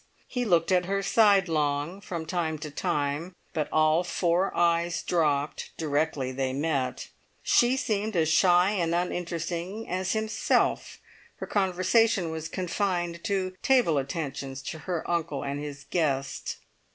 He 0.27 0.45
looked 0.45 0.71
at 0.71 0.85
her 0.87 1.03
sidelong 1.03 2.01
from 2.01 2.25
time 2.25 2.57
to 2.57 2.71
time, 2.71 3.35
but 3.53 3.69
all 3.71 4.03
four 4.03 4.51
eyes 4.57 5.03
dropped 5.03 5.73
directly 5.77 6.31
they 6.31 6.53
met; 6.53 7.09
she 7.43 7.77
seemed 7.77 8.15
as 8.15 8.27
shy 8.27 8.71
and 8.71 8.95
uninteresting 8.95 9.87
as 9.87 10.13
himself; 10.13 10.97
her 11.35 11.45
conversation 11.45 12.31
was 12.31 12.49
confined 12.49 13.23
to 13.25 13.53
table 13.61 13.99
attentions 13.99 14.63
to 14.63 14.79
her 14.89 15.07
uncle 15.07 15.43
and 15.43 15.59
his 15.59 15.83
guest. 15.87 16.57